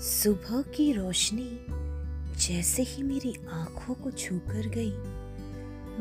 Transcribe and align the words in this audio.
सुबह 0.00 0.62
की 0.62 0.92
रोशनी 0.92 1.66
जैसे 2.36 2.82
ही 2.82 3.02
मेरी 3.02 3.34
आँखों 3.52 3.94
को 3.94 4.10
छूकर 4.10 4.66
गई, 4.68 4.90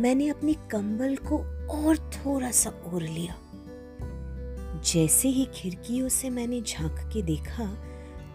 मैंने 0.01 0.27
अपने 0.29 0.53
कंबल 0.53 1.15
को 1.15 1.37
और 1.69 1.97
थोड़ा 1.97 2.51
सा 2.51 2.69
ओर 2.85 3.01
लिया। 3.01 3.35
जैसे 4.81 5.29
ही 5.29 5.45
खिड़कियों 5.45 6.09
से 6.09 6.29
मैंने 6.29 6.61
झाँक 6.61 7.09
के 7.13 7.21
देखा 7.21 7.65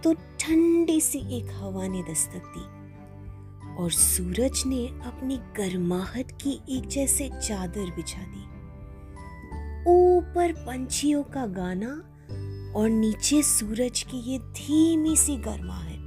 तो 0.04 0.14
ठंडी 0.14 1.00
सी 1.00 1.18
एक 1.38 1.50
हवा 1.52 1.86
ने 1.86 2.02
दस्तक 2.02 2.52
दी 2.56 3.76
और 3.76 3.90
सूरज 3.90 4.62
ने 4.66 4.86
अपनी 4.86 5.36
गर्माहट 5.56 6.32
की 6.32 6.60
एक 6.70 6.88
जैसे 6.88 7.30
चादर 7.42 7.90
बिछा 7.90 8.22
दी। 8.22 8.44
ऊपर 9.90 10.52
पंछियों 10.52 11.22
का 11.22 11.46
गाना 11.46 12.09
और 12.76 12.88
नीचे 12.88 13.42
सूरज 13.42 14.02
की 14.02 14.32
ये 14.32 14.38
धीमी 14.38 15.16
सी 15.16 15.36
गर्माहट 15.36 16.00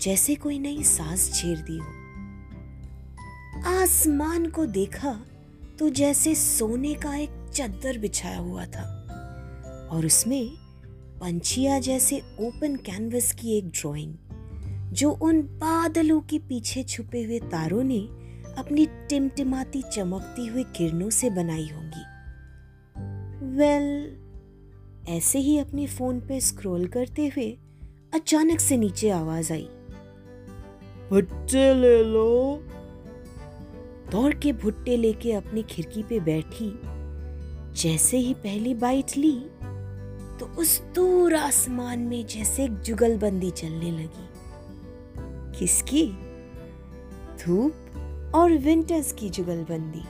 जैसे 0.00 0.34
कोई 0.34 0.58
नई 0.58 0.82
सांस 0.82 1.34
छेड़ 1.34 1.58
दी 1.58 1.78
हो। 1.78 1.86
आसमान 3.82 4.46
को 4.46 4.66
देखा 4.66 5.20
तो 5.78 5.88
जैसे 5.88 6.34
सोने 6.34 6.94
का 6.94 7.16
एक 7.16 7.30
चद्दर 7.52 7.98
बिछाया 7.98 8.38
हुआ 8.38 8.64
था 8.64 9.08
और 9.90 10.06
उसमें 10.06 10.48
पंछिया 11.20 11.78
जैसे 11.78 12.18
ओपन 12.18 12.76
कैनवस 12.76 13.32
की 13.32 13.58
एक 13.58 13.68
ड्राइंग 13.68 14.14
जो 14.92 15.10
उन 15.10 15.42
बादलों 15.42 16.20
के 16.20 16.38
पीछे 16.38 16.82
छुपे 16.82 17.22
हुए 17.24 17.38
तारों 17.38 17.82
ने 17.82 18.00
अपनी 18.58 18.86
टिमटिमाती 18.86 19.82
चमकती 19.82 20.46
हुई 20.46 20.64
किरणों 20.64 21.10
से 21.10 21.30
बनाई 21.30 21.70
होंगी। 21.74 22.04
वेल 23.56 24.10
well, 24.10 24.21
ऐसे 25.08 25.38
ही 25.38 25.58
अपने 25.58 25.86
फ़ोन 25.86 26.20
पे 26.20 26.40
स्क्रॉल 26.40 26.86
करते 26.86 27.26
हुए 27.26 27.58
अचानक 28.14 28.60
से 28.60 28.76
नीचे 28.76 29.10
आवाज़ 29.10 29.52
आई। 29.52 29.68
भुट्टे 31.10 31.74
ले 31.74 32.04
लो। 32.04 32.62
दौड़ 34.12 34.34
के 34.34 34.52
भुट्टे 34.52 34.96
लेके 34.96 35.32
अपनी 35.32 35.62
खिड़की 35.62 36.02
पे 36.02 36.20
बैठी। 36.20 36.80
जैसे 37.72 38.16
ही 38.16 38.34
पहली 38.34 38.74
बाइट 38.74 39.16
ली 39.16 39.40
तो 40.40 40.54
उस 40.58 40.82
दूर 40.94 41.34
आसमान 41.34 41.98
में 41.98 42.26
जैसे 42.26 42.64
एक 42.64 42.74
जुगलबंदी 42.78 43.50
चलने 43.50 43.90
लगी। 43.90 44.28
किसकी? 45.58 46.06
धूप 47.44 47.74
और 48.34 48.52
विंटर्स 48.52 49.12
की 49.12 49.30
जुगलबंदी। 49.30 50.04